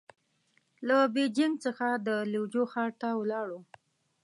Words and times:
له 0.87 0.97
بېجينګ 1.13 1.55
څخه 1.65 1.87
د 2.07 2.09
ليوجو 2.31 2.63
ښار 2.71 2.91
ته 3.01 3.07
ولاړو. 3.19 3.59